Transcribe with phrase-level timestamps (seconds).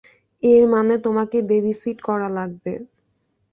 [0.43, 2.73] এর মানে তোমাকে বেবিসিট করা লাগবে।